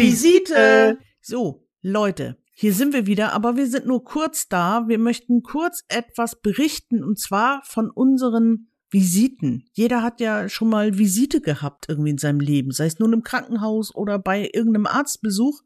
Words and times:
Visite. 0.00 0.98
So, 1.20 1.68
Leute, 1.82 2.38
hier 2.54 2.72
sind 2.72 2.92
wir 2.92 3.06
wieder, 3.06 3.32
aber 3.32 3.56
wir 3.56 3.66
sind 3.66 3.86
nur 3.86 4.02
kurz 4.02 4.48
da. 4.48 4.88
Wir 4.88 4.98
möchten 4.98 5.42
kurz 5.42 5.84
etwas 5.88 6.40
berichten 6.40 7.04
und 7.04 7.18
zwar 7.18 7.62
von 7.64 7.90
unseren 7.90 8.70
Visiten. 8.90 9.68
Jeder 9.72 10.02
hat 10.02 10.20
ja 10.20 10.48
schon 10.48 10.68
mal 10.68 10.98
Visite 10.98 11.40
gehabt 11.40 11.86
irgendwie 11.88 12.10
in 12.10 12.18
seinem 12.18 12.40
Leben, 12.40 12.72
sei 12.72 12.86
es 12.86 12.98
nun 12.98 13.12
im 13.12 13.22
Krankenhaus 13.22 13.94
oder 13.94 14.18
bei 14.18 14.50
irgendeinem 14.52 14.86
Arztbesuch. 14.86 15.62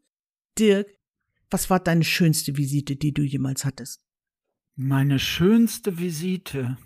Dirk, 0.58 0.88
was 1.50 1.70
war 1.70 1.80
deine 1.80 2.04
schönste 2.04 2.56
Visite, 2.56 2.96
die 2.96 3.14
du 3.14 3.22
jemals 3.22 3.64
hattest? 3.64 4.04
Meine 4.76 5.18
schönste 5.18 5.98
Visite. 5.98 6.76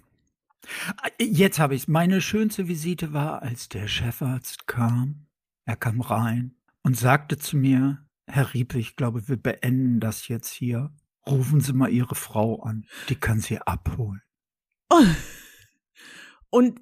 Jetzt 1.19 1.59
habe 1.59 1.75
ich's. 1.75 1.89
Meine 1.89 2.21
schönste 2.21 2.69
Visite 2.69 3.12
war, 3.15 3.43
als 3.43 3.69
der 3.69 3.89
Chefarzt 3.89 4.67
kam. 4.67 5.27
Er 5.65 5.77
kam 5.77 6.01
rein 6.01 6.58
und 6.82 6.96
sagte 6.96 7.38
zu 7.38 7.56
mir, 7.56 8.06
Herr 8.27 8.52
Riepe, 8.55 8.78
ich 8.78 8.96
glaube, 8.96 9.28
wir 9.28 9.37
beenden 9.37 10.00
das 10.00 10.28
jetzt 10.28 10.52
hier. 10.52 10.91
Rufen 11.27 11.60
Sie 11.60 11.73
mal 11.73 11.91
Ihre 11.91 12.14
Frau 12.14 12.62
an. 12.62 12.87
Die 13.09 13.16
kann 13.16 13.41
Sie 13.41 13.59
abholen. 13.59 14.23
Oh. 14.91 15.02
Und 16.51 16.80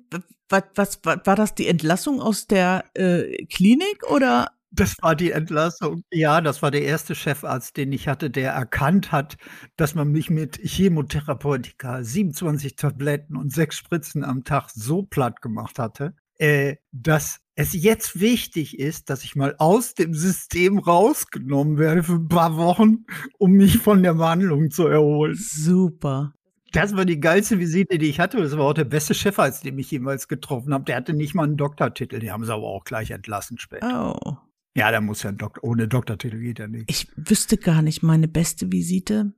was, 0.48 0.62
was, 0.74 1.00
was 1.02 1.18
war 1.24 1.34
das 1.34 1.54
die 1.54 1.66
Entlassung 1.66 2.20
aus 2.20 2.46
der 2.46 2.84
äh, 2.94 3.46
Klinik 3.46 4.04
oder? 4.08 4.50
Das 4.70 4.96
war 5.00 5.16
die 5.16 5.30
Entlassung. 5.30 6.02
Ja, 6.12 6.40
das 6.40 6.60
war 6.60 6.70
der 6.70 6.82
erste 6.82 7.14
Chefarzt, 7.14 7.76
den 7.76 7.92
ich 7.92 8.08
hatte, 8.08 8.30
der 8.30 8.52
erkannt 8.52 9.10
hat, 9.10 9.36
dass 9.76 9.94
man 9.94 10.12
mich 10.12 10.28
mit 10.28 10.56
Chemotherapeutika, 10.62 12.02
27 12.02 12.76
Tabletten 12.76 13.36
und 13.36 13.52
sechs 13.52 13.76
Spritzen 13.76 14.22
am 14.22 14.44
Tag 14.44 14.70
so 14.70 15.02
platt 15.02 15.40
gemacht 15.40 15.78
hatte, 15.78 16.14
äh, 16.38 16.76
dass 16.92 17.40
es 17.56 17.72
jetzt 17.72 18.20
wichtig 18.20 18.78
ist, 18.78 19.08
dass 19.08 19.24
ich 19.24 19.34
mal 19.34 19.56
aus 19.58 19.94
dem 19.94 20.12
System 20.12 20.78
rausgenommen 20.78 21.78
werde 21.78 22.02
für 22.02 22.14
ein 22.14 22.28
paar 22.28 22.56
Wochen, 22.56 23.06
um 23.38 23.52
mich 23.52 23.78
von 23.78 24.02
der 24.02 24.14
Behandlung 24.14 24.70
zu 24.70 24.86
erholen. 24.86 25.34
Super. 25.34 26.34
Das 26.72 26.94
war 26.94 27.06
die 27.06 27.18
geilste 27.18 27.58
Visite, 27.58 27.96
die 27.96 28.10
ich 28.10 28.20
hatte. 28.20 28.36
Das 28.36 28.52
war 28.56 28.66
auch 28.66 28.74
der 28.74 28.84
beste 28.84 29.14
Chefarzt, 29.14 29.64
den 29.64 29.78
ich 29.78 29.90
jemals 29.90 30.28
getroffen 30.28 30.74
habe. 30.74 30.84
Der 30.84 30.96
hatte 30.96 31.14
nicht 31.14 31.34
mal 31.34 31.44
einen 31.44 31.56
Doktortitel. 31.56 32.18
Die 32.18 32.30
haben 32.30 32.44
sie 32.44 32.52
aber 32.52 32.66
auch 32.66 32.84
gleich 32.84 33.10
entlassen 33.10 33.56
später. 33.58 34.14
Oh. 34.22 34.36
Ja, 34.76 34.90
der 34.90 35.00
muss 35.00 35.22
ja 35.22 35.30
ein 35.30 35.38
Doktor, 35.38 35.64
ohne 35.64 35.88
Doktortitel 35.88 36.38
geht 36.38 36.60
er 36.60 36.68
nicht. 36.68 36.90
Ich 36.90 37.08
wüsste 37.16 37.56
gar 37.56 37.80
nicht 37.80 38.02
meine 38.02 38.28
beste 38.28 38.70
Visite. 38.70 39.32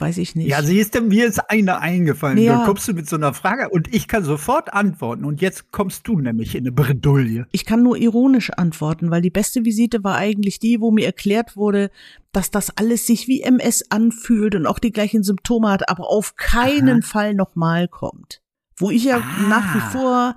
Weiß 0.00 0.16
ich 0.18 0.34
nicht. 0.34 0.48
Ja, 0.48 0.62
siehst 0.62 0.94
du, 0.94 1.02
mir 1.02 1.26
ist 1.26 1.50
eine 1.50 1.78
eingefallen. 1.80 2.38
Ja. 2.38 2.56
Dann 2.56 2.66
kommst 2.66 2.88
du 2.88 2.94
mit 2.94 3.08
so 3.08 3.16
einer 3.16 3.34
Frage 3.34 3.68
und 3.68 3.94
ich 3.94 4.08
kann 4.08 4.24
sofort 4.24 4.72
antworten. 4.72 5.24
Und 5.26 5.40
jetzt 5.42 5.72
kommst 5.72 6.08
du 6.08 6.18
nämlich 6.18 6.54
in 6.54 6.62
eine 6.62 6.72
Bredouille. 6.72 7.46
Ich 7.52 7.66
kann 7.66 7.82
nur 7.82 7.96
ironisch 7.98 8.50
antworten, 8.50 9.10
weil 9.10 9.20
die 9.20 9.30
beste 9.30 9.64
Visite 9.64 10.02
war 10.02 10.16
eigentlich 10.16 10.58
die, 10.58 10.80
wo 10.80 10.90
mir 10.90 11.04
erklärt 11.04 11.54
wurde, 11.56 11.90
dass 12.32 12.50
das 12.50 12.76
alles 12.78 13.06
sich 13.06 13.28
wie 13.28 13.42
MS 13.42 13.84
anfühlt 13.90 14.54
und 14.54 14.66
auch 14.66 14.78
die 14.78 14.92
gleichen 14.92 15.22
Symptome 15.22 15.68
hat, 15.68 15.88
aber 15.90 16.08
auf 16.08 16.36
keinen 16.36 17.02
Aha. 17.02 17.06
Fall 17.08 17.34
nochmal 17.34 17.86
kommt. 17.88 18.40
Wo 18.78 18.90
ich 18.90 19.04
ja 19.04 19.18
Ah. 19.18 19.48
nach 19.48 19.74
wie 19.74 19.80
vor 19.98 20.36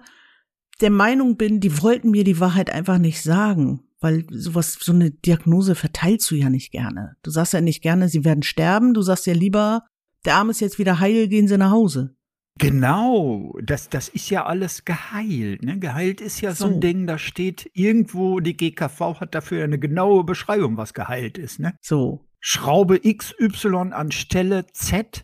der 0.81 0.89
Meinung 0.89 1.37
bin, 1.37 1.61
die 1.61 1.81
wollten 1.81 2.11
mir 2.11 2.25
die 2.25 2.41
Wahrheit 2.41 2.69
einfach 2.69 2.97
nicht 2.97 3.21
sagen. 3.21 3.81
Weil 4.03 4.25
sowas, 4.31 4.77
so 4.81 4.91
eine 4.91 5.11
Diagnose 5.11 5.75
verteilst 5.75 6.29
du 6.29 6.35
ja 6.35 6.49
nicht 6.49 6.71
gerne. 6.71 7.15
Du 7.23 7.31
sagst 7.31 7.53
ja 7.53 7.61
nicht 7.61 7.81
gerne, 7.81 8.09
sie 8.09 8.25
werden 8.25 8.43
sterben. 8.43 8.93
Du 8.93 9.01
sagst 9.01 9.25
ja 9.27 9.33
lieber, 9.33 9.83
der 10.25 10.35
Arm 10.35 10.49
ist 10.49 10.59
jetzt 10.59 10.77
wieder 10.77 10.99
heil, 10.99 11.29
gehen 11.29 11.47
sie 11.47 11.57
nach 11.57 11.71
Hause. 11.71 12.13
Genau, 12.59 13.57
das, 13.63 13.87
das 13.87 14.09
ist 14.09 14.29
ja 14.29 14.45
alles 14.45 14.83
geheilt. 14.83 15.63
Ne? 15.63 15.79
Geheilt 15.79 16.19
ist 16.19 16.41
ja 16.41 16.53
so, 16.53 16.67
So. 16.67 16.73
ein 16.73 16.81
Ding, 16.81 17.07
da 17.07 17.17
steht 17.17 17.71
irgendwo, 17.73 18.41
die 18.41 18.57
GKV 18.57 19.21
hat 19.21 19.33
dafür 19.33 19.63
eine 19.63 19.79
genaue 19.79 20.25
Beschreibung, 20.25 20.75
was 20.75 20.93
geheilt 20.93 21.37
ist. 21.37 21.59
Ne? 21.59 21.73
So. 21.81 22.25
Schraube 22.41 22.99
XY 22.99 23.91
an 23.93 24.11
Stelle 24.11 24.65
Z 24.73 25.23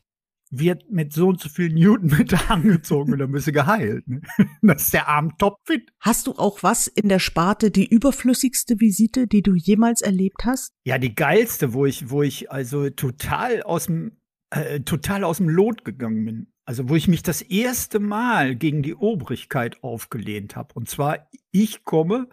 wird 0.52 0.90
mit 0.90 1.14
so 1.14 1.28
und 1.28 1.40
so 1.40 1.50
viel 1.50 1.70
Newtonmeter 1.72 2.40
angezogen 2.50 3.14
und 3.14 3.20
dann 3.20 3.32
bist 3.32 3.48
du 3.48 3.52
geheilt. 3.52 4.08
Ne? 4.08 4.22
Das 4.62 4.84
ist 4.84 4.94
der 4.94 5.08
Arm 5.08 5.38
topfit. 5.38 5.92
Hast 6.00 6.28
du 6.28 6.34
auch 6.34 6.64
was 6.64 6.88
in 6.88 7.10
der 7.10 7.20
Sparte, 7.20 7.72
die 7.72 7.88
überflüssigste 7.88 8.80
Visite, 8.80 9.28
die 9.28 9.42
du 9.42 9.56
jemals 9.56 10.02
erlebt 10.02 10.46
hast? 10.46 10.74
Ja, 10.86 10.98
die 10.98 11.16
geilste, 11.16 11.74
wo 11.74 11.86
ich, 11.86 12.10
wo 12.10 12.24
ich 12.24 12.52
also 12.52 12.90
total 12.90 13.64
aus 13.64 13.86
dem, 13.86 14.18
äh, 14.50 14.82
total 14.82 15.24
aus 15.24 15.38
dem 15.38 15.50
Lot 15.50 15.86
gegangen 15.86 16.26
bin. 16.26 16.54
Also 16.66 16.88
wo 16.90 16.96
ich 16.96 17.08
mich 17.08 17.24
das 17.24 17.42
erste 17.42 18.00
Mal 18.00 18.56
gegen 18.56 18.84
die 18.84 18.96
Obrigkeit 18.96 19.84
aufgelehnt 19.84 20.56
habe. 20.56 20.74
Und 20.76 20.90
zwar, 20.90 21.28
ich 21.52 21.84
komme 21.84 22.28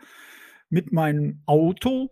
mit 0.69 0.93
meinem 0.93 1.43
Auto. 1.47 2.11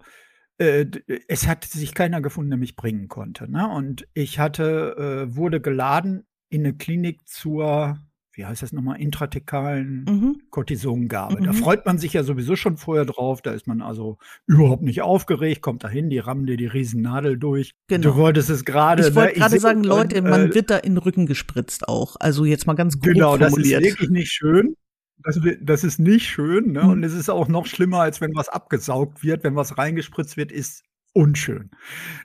Äh, 0.58 0.86
d- 0.86 1.02
es 1.28 1.46
hat 1.48 1.64
sich 1.64 1.94
keiner 1.94 2.20
gefunden, 2.20 2.50
der 2.50 2.58
mich 2.58 2.76
bringen 2.76 3.08
konnte. 3.08 3.50
Ne? 3.50 3.68
Und 3.68 4.06
ich 4.14 4.38
hatte, 4.38 5.26
äh, 5.30 5.34
wurde 5.36 5.60
geladen 5.60 6.24
in 6.48 6.60
eine 6.64 6.74
Klinik 6.76 7.26
zur, 7.26 7.98
wie 8.34 8.44
heißt 8.46 8.62
das 8.62 8.72
nochmal, 8.72 9.00
intratekalen 9.00 10.04
Mhm. 10.08 10.42
Cortisongabe. 10.50 11.40
Da 11.42 11.52
Mhm. 11.52 11.56
freut 11.56 11.86
man 11.86 11.98
sich 11.98 12.12
ja 12.12 12.22
sowieso 12.22 12.54
schon 12.56 12.76
vorher 12.76 13.04
drauf. 13.04 13.42
Da 13.42 13.52
ist 13.52 13.66
man 13.66 13.82
also 13.82 14.18
überhaupt 14.46 14.82
nicht 14.82 15.02
aufgeregt, 15.02 15.60
kommt 15.62 15.82
dahin, 15.84 16.08
die 16.10 16.18
rammen 16.18 16.46
dir 16.46 16.56
die 16.56 16.66
Riesennadel 16.66 17.36
durch. 17.38 17.72
Genau. 17.88 18.10
Du 18.10 18.16
wolltest 18.16 18.50
es 18.50 18.64
gerade. 18.64 19.08
Ich 19.08 19.14
wollte 19.16 19.32
ne? 19.34 19.38
gerade 19.40 19.58
sagen, 19.58 19.82
Leute, 19.82 20.18
und, 20.22 20.30
man 20.30 20.50
äh, 20.50 20.54
wird 20.54 20.70
da 20.70 20.76
in 20.78 20.92
den 20.92 20.98
Rücken 20.98 21.26
gespritzt 21.26 21.88
auch. 21.88 22.16
Also 22.20 22.44
jetzt 22.44 22.66
mal 22.66 22.74
ganz 22.74 22.94
grob 23.00 23.12
Genau, 23.14 23.36
das 23.36 23.48
ist 23.48 23.54
formuliert. 23.54 23.82
wirklich 23.82 24.10
nicht 24.10 24.30
schön. 24.32 24.76
Das, 25.24 25.40
das 25.60 25.84
ist 25.84 25.98
nicht 25.98 26.28
schön. 26.28 26.72
Ne? 26.72 26.82
Mhm. 26.84 26.90
Und 26.90 27.02
es 27.02 27.14
ist 27.14 27.30
auch 27.30 27.48
noch 27.48 27.66
schlimmer, 27.66 28.00
als 28.00 28.20
wenn 28.20 28.34
was 28.34 28.48
abgesaugt 28.48 29.22
wird. 29.22 29.42
Wenn 29.42 29.56
was 29.56 29.78
reingespritzt 29.78 30.36
wird, 30.36 30.52
ist 30.52 30.84
unschön. 31.14 31.70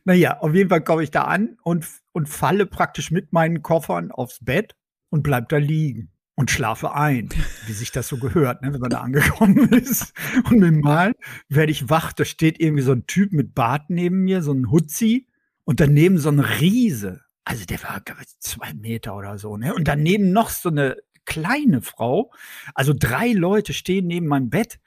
Naja, 0.03 0.39
auf 0.39 0.53
jeden 0.53 0.69
Fall 0.69 0.83
komme 0.83 1.03
ich 1.03 1.11
da 1.11 1.23
an 1.23 1.57
und, 1.63 1.87
und 2.11 2.27
falle 2.27 2.65
praktisch 2.65 3.11
mit 3.11 3.31
meinen 3.31 3.61
Koffern 3.61 4.11
aufs 4.11 4.43
Bett 4.43 4.75
und 5.09 5.23
bleib 5.23 5.49
da 5.49 5.57
liegen 5.57 6.11
und 6.35 6.51
schlafe 6.51 6.93
ein, 6.93 7.29
wie 7.67 7.73
sich 7.73 7.91
das 7.91 8.07
so 8.07 8.17
gehört, 8.17 8.61
ne, 8.61 8.73
wenn 8.73 8.79
man 8.79 8.89
da 8.89 9.01
angekommen 9.01 9.69
ist. 9.73 10.13
Und 10.45 10.59
mit 10.59 10.69
dem 10.69 10.79
Mal 10.79 11.13
werde 11.47 11.71
ich 11.71 11.89
wach, 11.89 12.13
da 12.13 12.25
steht 12.25 12.59
irgendwie 12.59 12.83
so 12.83 12.91
ein 12.91 13.05
Typ 13.07 13.31
mit 13.31 13.53
Bart 13.53 13.89
neben 13.89 14.23
mir, 14.23 14.41
so 14.41 14.51
ein 14.53 14.71
Hutzi 14.71 15.27
und 15.65 15.79
daneben 15.79 16.17
so 16.17 16.29
ein 16.29 16.39
Riese. 16.39 17.21
Also 17.43 17.65
der 17.65 17.81
war, 17.83 18.01
ich, 18.21 18.39
zwei 18.39 18.73
Meter 18.73 19.15
oder 19.15 19.37
so, 19.37 19.57
ne? 19.57 19.73
Und 19.73 19.87
daneben 19.87 20.31
noch 20.31 20.49
so 20.49 20.69
eine 20.69 20.97
kleine 21.29 21.81
Frau. 21.81 22.33
Also 22.73 22.93
drei 22.97 23.31
Leute 23.31 23.73
stehen 23.73 24.07
neben 24.07 24.27
meinem 24.27 24.49
Bett 24.49 24.79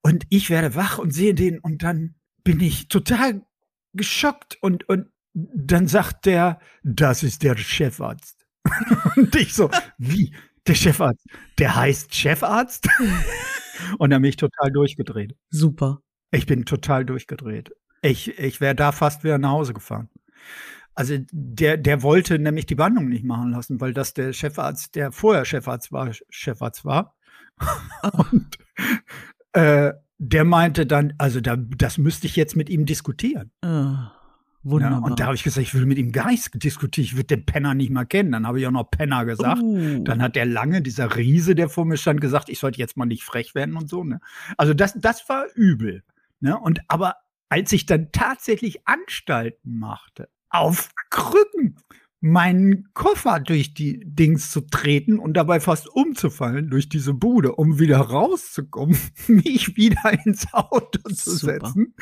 und 0.00 0.24
ich 0.30 0.50
werde 0.50 0.74
wach 0.74 0.98
und 0.98 1.12
sehe 1.12 1.34
den 1.34 1.60
und 1.60 1.82
dann 1.82 2.14
bin 2.42 2.60
ich 2.60 2.88
total 2.88 3.42
geschockt 3.92 4.58
und, 4.62 4.88
und 4.88 5.06
dann 5.34 5.86
sagt 5.86 6.26
der, 6.26 6.58
das 6.82 7.22
ist 7.22 7.42
der 7.42 7.56
Chefarzt. 7.56 8.46
und 9.16 9.34
ich 9.36 9.54
so, 9.54 9.70
wie? 9.98 10.34
Der 10.66 10.74
Chefarzt? 10.74 11.24
Der 11.58 11.76
heißt 11.76 12.14
Chefarzt? 12.14 12.88
und 13.98 14.10
dann 14.10 14.22
bin 14.22 14.30
ich 14.30 14.36
total 14.36 14.72
durchgedreht. 14.72 15.36
Super. 15.50 16.00
Ich 16.32 16.46
bin 16.46 16.64
total 16.64 17.04
durchgedreht. 17.04 17.72
Ich, 18.02 18.38
ich 18.38 18.60
wäre 18.60 18.74
da 18.74 18.92
fast 18.92 19.22
wieder 19.24 19.38
nach 19.38 19.50
Hause 19.50 19.74
gefahren. 19.74 20.08
Also 21.00 21.16
der, 21.32 21.78
der 21.78 22.02
wollte 22.02 22.38
nämlich 22.38 22.66
die 22.66 22.74
Behandlung 22.74 23.08
nicht 23.08 23.24
machen 23.24 23.52
lassen, 23.52 23.80
weil 23.80 23.94
das 23.94 24.12
der 24.12 24.34
Chefarzt, 24.34 24.94
der 24.96 25.12
vorher 25.12 25.46
Chefarzt 25.46 25.92
war, 25.92 26.10
Chefarzt 26.28 26.84
war. 26.84 27.16
Und 28.30 28.58
äh, 29.54 29.92
der 30.18 30.44
meinte 30.44 30.84
dann, 30.84 31.14
also 31.16 31.40
da, 31.40 31.56
das 31.56 31.96
müsste 31.96 32.26
ich 32.26 32.36
jetzt 32.36 32.54
mit 32.54 32.68
ihm 32.68 32.84
diskutieren. 32.84 33.50
Äh, 33.62 33.66
Ja, 33.68 34.12
wunderbar. 34.62 35.02
und 35.04 35.18
da 35.20 35.24
habe 35.24 35.34
ich 35.34 35.42
gesagt, 35.42 35.66
ich 35.66 35.72
will 35.74 35.86
mit 35.86 35.96
ihm 35.96 36.12
gar 36.12 36.26
nichts 36.28 36.50
diskutieren, 36.52 37.04
ich 37.06 37.16
würde 37.16 37.34
den 37.36 37.46
Penner 37.46 37.72
nicht 37.72 37.90
mal 37.90 38.04
kennen. 38.04 38.32
Dann 38.32 38.46
habe 38.46 38.60
ich 38.60 38.66
auch 38.66 38.70
noch 38.70 38.90
Penner 38.90 39.24
gesagt. 39.24 39.62
Uh, 39.62 40.04
Dann 40.04 40.20
hat 40.20 40.36
der 40.36 40.44
lange, 40.44 40.82
dieser 40.82 41.16
Riese, 41.16 41.54
der 41.54 41.70
vor 41.70 41.86
mir 41.86 41.96
stand, 41.96 42.20
gesagt, 42.20 42.50
ich 42.50 42.58
sollte 42.58 42.78
jetzt 42.78 42.98
mal 42.98 43.06
nicht 43.06 43.24
frech 43.24 43.54
werden 43.54 43.76
und 43.76 43.88
so. 43.88 44.04
Ne? 44.04 44.20
Also 44.58 44.74
das, 44.74 44.92
das 44.98 45.26
war 45.30 45.46
übel. 45.54 46.02
Ne? 46.40 46.58
Und 46.58 46.80
aber 46.88 47.14
als 47.48 47.72
ich 47.72 47.86
dann 47.86 48.12
tatsächlich 48.12 48.86
Anstalten 48.86 49.78
machte, 49.78 50.28
auf 50.50 50.90
Krücken 51.10 51.76
meinen 52.20 52.92
Koffer 52.92 53.40
durch 53.40 53.72
die 53.72 54.02
Dings 54.04 54.50
zu 54.50 54.60
treten 54.60 55.18
und 55.18 55.34
dabei 55.34 55.58
fast 55.58 55.88
umzufallen 55.88 56.68
durch 56.68 56.88
diese 56.88 57.14
Bude, 57.14 57.54
um 57.54 57.78
wieder 57.78 57.98
rauszukommen, 57.98 58.98
mich 59.26 59.76
wieder 59.76 60.12
ins 60.24 60.52
Auto 60.52 61.00
zu 61.08 61.36
Super. 61.36 61.52
setzen, 61.54 61.94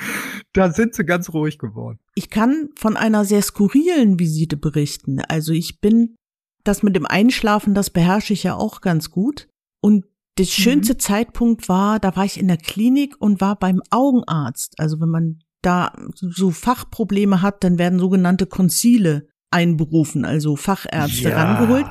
da 0.53 0.73
sind 0.73 0.95
sie 0.95 1.05
ganz 1.05 1.33
ruhig 1.33 1.59
geworden. 1.59 1.99
ich 2.15 2.31
kann 2.31 2.71
von 2.77 2.97
einer 2.97 3.25
sehr 3.25 3.43
skurrilen 3.43 4.19
Visite 4.19 4.57
berichten. 4.57 5.21
Also 5.21 5.53
ich 5.53 5.81
bin, 5.81 6.17
das 6.65 6.83
mit 6.83 6.97
dem 6.97 7.07
Einschlafen, 7.07 7.75
das 7.75 7.91
beherrsche 7.91 8.33
ich 8.33 8.43
ja 8.43 8.57
auch 8.57 8.81
ganz 8.81 9.11
gut. 9.11 9.49
Und 9.81 10.05
der 10.37 10.45
schönste 10.45 10.97
Zeitpunkt 10.97 11.69
war, 11.69 11.99
da 12.01 12.15
war 12.15 12.25
ich 12.25 12.39
in 12.39 12.49
der 12.49 12.59
Klinik 12.59 13.15
und 13.19 13.41
war 13.41 13.57
beim 13.57 13.83
Augenarzt. 13.91 14.79
Also 14.79 15.01
wenn 15.01 15.09
man 15.09 15.41
da 15.63 15.93
so 16.13 16.51
Fachprobleme 16.51 17.43
hat, 17.43 17.65
dann 17.65 17.79
werden 17.79 17.99
sogenannte 17.99 18.47
Konzile 18.47 19.29
einberufen, 19.51 20.25
also 20.25 20.57
Fachärzte 20.57 21.35
rangeholt. 21.35 21.87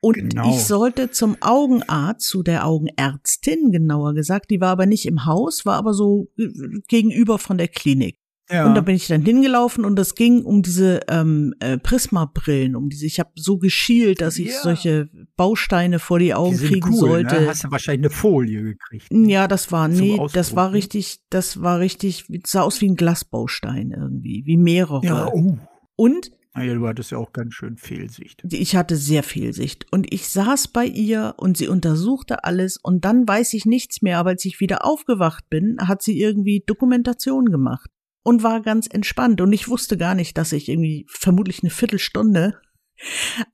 Und 0.00 0.14
genau. 0.14 0.50
ich 0.50 0.64
sollte 0.64 1.10
zum 1.10 1.36
Augenarzt, 1.40 2.28
zu 2.28 2.42
der 2.42 2.66
Augenärztin 2.66 3.72
genauer 3.72 4.14
gesagt, 4.14 4.50
die 4.50 4.60
war 4.60 4.70
aber 4.70 4.86
nicht 4.86 5.06
im 5.06 5.24
Haus, 5.24 5.66
war 5.66 5.76
aber 5.76 5.92
so 5.92 6.28
äh, 6.38 6.48
gegenüber 6.86 7.38
von 7.38 7.58
der 7.58 7.68
Klinik. 7.68 8.18
Ja. 8.50 8.66
Und 8.66 8.74
da 8.74 8.80
bin 8.80 8.96
ich 8.96 9.06
dann 9.06 9.22
hingelaufen 9.22 9.84
und 9.84 9.98
es 9.98 10.14
ging 10.14 10.42
um 10.42 10.62
diese 10.62 11.00
ähm, 11.08 11.54
äh, 11.60 11.76
Prisma-Brillen, 11.76 12.76
um 12.76 12.88
diese. 12.88 13.04
Ich 13.04 13.20
habe 13.20 13.30
so 13.34 13.58
geschielt, 13.58 14.20
dass 14.20 14.38
ich 14.38 14.48
ja. 14.48 14.62
solche 14.62 15.10
Bausteine 15.36 15.98
vor 15.98 16.18
die 16.18 16.34
Augen 16.34 16.56
die 16.58 16.66
kriegen 16.66 16.88
cool, 16.88 16.92
ne? 16.92 16.98
sollte. 16.98 17.40
Ne? 17.42 17.48
Hast 17.48 17.64
du 17.64 17.70
wahrscheinlich 17.70 18.06
eine 18.06 18.14
Folie 18.14 18.62
gekriegt. 18.62 19.06
Ja, 19.10 19.48
das 19.48 19.70
war 19.70 19.88
nee, 19.88 20.18
das 20.32 20.56
war 20.56 20.72
richtig, 20.72 21.20
das 21.28 21.62
war 21.62 21.78
richtig, 21.78 22.24
sah 22.46 22.62
aus 22.62 22.80
wie 22.80 22.88
ein 22.88 22.96
Glasbaustein 22.96 23.90
irgendwie, 23.90 24.42
wie 24.46 24.56
mehrere. 24.56 25.04
Ja, 25.04 25.28
oh. 25.32 25.58
Und 25.96 26.30
ja, 26.56 26.74
du 26.74 26.88
hattest 26.88 27.12
ja 27.12 27.18
auch 27.18 27.32
ganz 27.32 27.54
schön 27.54 27.76
Fehlsicht. 27.76 28.42
Ich 28.50 28.74
hatte 28.74 28.96
sehr 28.96 29.22
Fehlsicht. 29.22 29.86
Und 29.92 30.12
ich 30.12 30.28
saß 30.28 30.68
bei 30.68 30.86
ihr 30.86 31.34
und 31.36 31.56
sie 31.56 31.68
untersuchte 31.68 32.42
alles 32.42 32.78
und 32.78 33.04
dann 33.04 33.28
weiß 33.28 33.54
ich 33.54 33.64
nichts 33.64 34.02
mehr, 34.02 34.18
aber 34.18 34.30
als 34.30 34.44
ich 34.44 34.58
wieder 34.58 34.84
aufgewacht 34.84 35.48
bin, 35.50 35.76
hat 35.86 36.02
sie 36.02 36.20
irgendwie 36.20 36.64
Dokumentation 36.66 37.46
gemacht 37.46 37.90
und 38.28 38.42
war 38.42 38.60
ganz 38.60 38.86
entspannt. 38.86 39.40
Und 39.40 39.54
ich 39.54 39.68
wusste 39.68 39.96
gar 39.96 40.14
nicht, 40.14 40.36
dass 40.36 40.52
ich 40.52 40.68
irgendwie 40.68 41.06
vermutlich 41.08 41.62
eine 41.62 41.70
Viertelstunde 41.70 42.60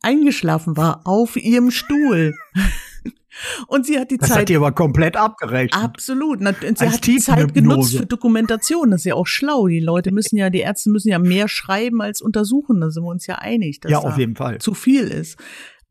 eingeschlafen 0.02 0.76
war 0.76 1.02
auf 1.04 1.36
ihrem 1.36 1.70
Stuhl. 1.70 2.34
Und 3.66 3.84
sie 3.84 3.98
hat 3.98 4.12
die 4.12 4.16
das 4.16 4.28
Zeit. 4.28 4.38
hat 4.42 4.48
die 4.48 4.56
aber 4.56 4.70
komplett 4.70 5.16
abgerechnet. 5.16 5.82
Absolut. 5.82 6.40
Und 6.40 6.56
sie 6.60 6.84
Als 6.84 6.94
hat 6.94 7.06
die 7.06 7.18
Zeit 7.18 7.52
genutzt 7.52 7.96
für 7.96 8.06
Dokumentation. 8.06 8.92
Das 8.92 9.00
ist 9.00 9.06
ja 9.06 9.14
auch 9.14 9.26
schlau. 9.26 9.66
Die 9.66 9.80
Leute 9.80 10.12
müssen 10.12 10.36
ja, 10.36 10.50
die 10.50 10.60
Ärzte 10.60 10.90
müssen 10.90 11.08
ja 11.08 11.18
mehr 11.18 11.48
schreiben 11.48 12.00
als 12.00 12.22
untersuchen. 12.22 12.80
Da 12.80 12.90
sind 12.90 13.02
wir 13.02 13.10
uns 13.10 13.26
ja 13.26 13.36
einig, 13.36 13.80
dass 13.80 13.90
ja, 13.90 13.98
auf 13.98 14.18
jeden 14.18 14.36
Fall. 14.36 14.58
zu 14.58 14.72
viel 14.74 15.08
ist. 15.08 15.36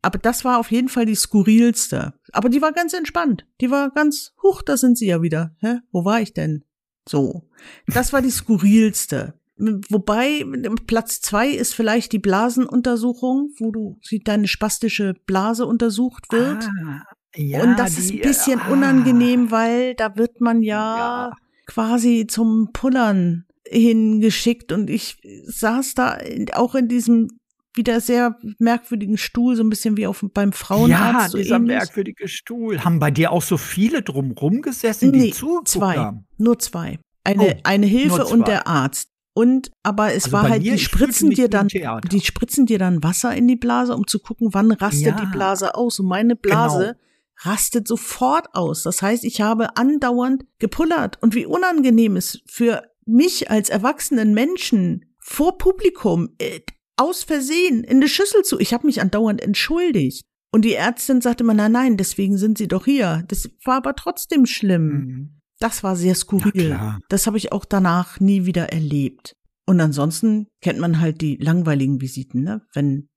Aber 0.00 0.18
das 0.18 0.44
war 0.44 0.58
auf 0.58 0.70
jeden 0.70 0.88
Fall 0.88 1.04
die 1.04 1.14
skurrilste. 1.14 2.14
Aber 2.32 2.48
die 2.48 2.62
war 2.62 2.72
ganz 2.72 2.94
entspannt. 2.94 3.46
Die 3.60 3.70
war 3.70 3.90
ganz, 3.90 4.32
huch, 4.42 4.62
da 4.62 4.78
sind 4.78 4.96
sie 4.96 5.06
ja 5.06 5.20
wieder. 5.20 5.54
Hä? 5.60 5.80
Wo 5.92 6.06
war 6.06 6.20
ich 6.22 6.32
denn? 6.32 6.64
So. 7.08 7.48
Das 7.86 8.12
war 8.12 8.22
die 8.22 8.30
skurrilste. 8.30 9.34
Wobei 9.56 10.44
Platz 10.86 11.20
zwei 11.20 11.48
ist 11.48 11.74
vielleicht 11.74 12.12
die 12.12 12.18
Blasenuntersuchung, 12.18 13.50
wo 13.58 13.70
du 13.70 14.00
deine 14.24 14.48
spastische 14.48 15.14
Blase 15.26 15.64
untersucht 15.66 16.32
wird. 16.32 16.64
Ah, 16.64 17.02
ja, 17.36 17.62
und 17.62 17.78
das 17.78 17.94
die, 17.94 18.00
ist 18.00 18.10
ein 18.10 18.20
bisschen 18.20 18.60
ah. 18.60 18.72
unangenehm, 18.72 19.52
weil 19.52 19.94
da 19.94 20.16
wird 20.16 20.40
man 20.40 20.62
ja, 20.62 20.96
ja, 20.96 21.32
quasi 21.66 22.26
zum 22.28 22.70
Pullern 22.72 23.46
hingeschickt 23.66 24.72
und 24.72 24.90
ich 24.90 25.18
saß 25.46 25.94
da 25.94 26.18
auch 26.54 26.74
in 26.74 26.88
diesem 26.88 27.28
wieder 27.74 28.00
sehr 28.00 28.38
merkwürdigen 28.58 29.18
Stuhl, 29.18 29.56
so 29.56 29.62
ein 29.62 29.70
bisschen 29.70 29.96
wie 29.96 30.06
auf 30.06 30.24
beim 30.32 30.52
Frauenarzt. 30.52 31.14
Ja, 31.14 31.28
so 31.28 31.38
dieser 31.38 31.56
ähnlich. 31.56 31.76
merkwürdige 31.76 32.28
Stuhl. 32.28 32.84
Haben 32.84 32.98
bei 33.00 33.10
dir 33.10 33.32
auch 33.32 33.42
so 33.42 33.56
viele 33.56 34.02
drumrum 34.02 34.62
gesessen, 34.62 35.12
die 35.12 35.18
nee, 35.18 35.34
zwei, 35.64 35.96
haben? 35.96 36.26
nur 36.38 36.58
zwei. 36.58 36.98
Eine, 37.24 37.42
oh, 37.42 37.60
eine 37.64 37.86
Hilfe 37.86 38.26
und 38.26 38.46
der 38.46 38.66
Arzt. 38.66 39.10
Und 39.36 39.72
aber 39.82 40.14
es 40.14 40.26
also 40.26 40.32
war 40.32 40.48
halt, 40.48 40.62
die 40.62 40.78
spritzen 40.78 41.30
dir 41.30 41.48
dann, 41.48 41.66
die 41.66 42.20
spritzen 42.20 42.66
dir 42.66 42.78
dann 42.78 43.02
Wasser 43.02 43.34
in 43.34 43.48
die 43.48 43.56
Blase, 43.56 43.96
um 43.96 44.06
zu 44.06 44.20
gucken, 44.20 44.50
wann 44.52 44.70
rastet 44.70 45.06
ja, 45.06 45.20
die 45.20 45.26
Blase 45.26 45.74
aus. 45.74 45.98
Und 45.98 46.06
meine 46.06 46.36
Blase 46.36 46.78
genau 46.78 46.94
rastet 47.42 47.88
sofort 47.88 48.54
aus. 48.54 48.82
Das 48.82 49.02
heißt, 49.02 49.24
ich 49.24 49.40
habe 49.40 49.76
andauernd 49.76 50.44
gepullert. 50.58 51.18
Und 51.22 51.34
wie 51.34 51.46
unangenehm 51.46 52.16
es 52.16 52.42
für 52.46 52.82
mich 53.06 53.50
als 53.50 53.68
erwachsenen 53.68 54.34
Menschen 54.34 55.14
vor 55.18 55.58
Publikum 55.58 56.30
äh, 56.38 56.60
aus 56.96 57.24
Versehen 57.24 57.84
in 57.84 57.98
eine 57.98 58.08
Schüssel 58.08 58.42
zu. 58.42 58.58
Ich 58.58 58.72
habe 58.72 58.86
mich 58.86 59.00
andauernd 59.00 59.40
entschuldigt. 59.40 60.24
Und 60.52 60.64
die 60.64 60.74
Ärztin 60.74 61.20
sagte 61.20 61.42
immer, 61.42 61.54
nein, 61.54 61.72
nein, 61.72 61.96
deswegen 61.96 62.38
sind 62.38 62.58
sie 62.58 62.68
doch 62.68 62.84
hier. 62.84 63.24
Das 63.26 63.50
war 63.64 63.78
aber 63.78 63.96
trotzdem 63.96 64.46
schlimm. 64.46 64.86
Mhm. 64.86 65.40
Das 65.58 65.82
war 65.82 65.96
sehr 65.96 66.14
skurril. 66.14 66.78
Das 67.08 67.26
habe 67.26 67.38
ich 67.38 67.52
auch 67.52 67.64
danach 67.64 68.20
nie 68.20 68.44
wieder 68.46 68.72
erlebt. 68.72 69.34
Und 69.66 69.80
ansonsten 69.80 70.46
kennt 70.60 70.78
man 70.78 71.00
halt 71.00 71.20
die 71.20 71.36
langweiligen 71.36 72.00
Visiten, 72.00 72.42
ne? 72.42 72.62
Wenn 72.72 73.08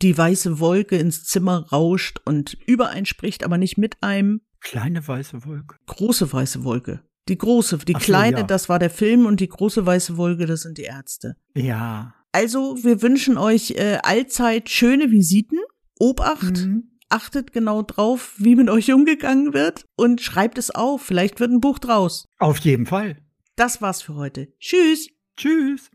die 0.00 0.16
weiße 0.16 0.60
Wolke 0.60 0.96
ins 0.96 1.24
Zimmer 1.24 1.66
rauscht 1.72 2.20
und 2.24 2.56
über 2.66 2.90
einen 2.90 3.06
spricht, 3.06 3.44
aber 3.44 3.58
nicht 3.58 3.78
mit 3.78 3.96
einem. 4.00 4.42
Kleine 4.60 5.06
weiße 5.06 5.44
Wolke. 5.44 5.76
Große 5.86 6.32
weiße 6.32 6.64
Wolke. 6.64 7.02
Die 7.28 7.36
große, 7.36 7.78
die 7.78 7.92
so, 7.92 7.98
kleine, 7.98 8.38
ja. 8.38 8.42
das 8.44 8.68
war 8.68 8.78
der 8.78 8.90
Film 8.90 9.26
und 9.26 9.40
die 9.40 9.48
große 9.48 9.84
weiße 9.84 10.16
Wolke, 10.16 10.46
das 10.46 10.62
sind 10.62 10.78
die 10.78 10.84
Ärzte. 10.84 11.36
Ja. 11.54 12.14
Also, 12.38 12.76
wir 12.84 13.02
wünschen 13.02 13.36
euch 13.36 13.72
äh, 13.72 13.98
allzeit 14.04 14.70
schöne 14.70 15.10
Visiten. 15.10 15.58
Obacht. 15.98 16.58
Mhm. 16.58 16.84
Achtet 17.08 17.52
genau 17.52 17.82
drauf, 17.82 18.34
wie 18.36 18.54
mit 18.54 18.70
euch 18.70 18.92
umgegangen 18.92 19.54
wird 19.54 19.86
und 19.96 20.20
schreibt 20.20 20.56
es 20.56 20.70
auf. 20.70 21.02
Vielleicht 21.02 21.40
wird 21.40 21.50
ein 21.50 21.60
Buch 21.60 21.80
draus. 21.80 22.28
Auf 22.38 22.58
jeden 22.58 22.86
Fall. 22.86 23.16
Das 23.56 23.82
war's 23.82 24.02
für 24.02 24.14
heute. 24.14 24.52
Tschüss. 24.60 25.08
Tschüss. 25.36 25.90